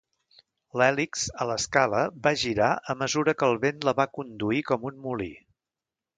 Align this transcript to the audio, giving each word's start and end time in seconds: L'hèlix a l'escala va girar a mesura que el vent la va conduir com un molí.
L'hèlix 0.81 1.25
a 1.43 1.45
l'escala 1.49 1.99
va 2.29 2.33
girar 2.45 2.71
a 2.95 2.97
mesura 3.03 3.37
que 3.43 3.51
el 3.53 3.61
vent 3.67 3.85
la 3.91 3.95
va 4.01 4.09
conduir 4.21 4.65
com 4.73 4.91
un 4.93 4.99
molí. 5.07 5.31